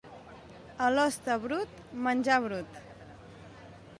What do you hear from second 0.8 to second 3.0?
A l'hoste brut, menjar brut.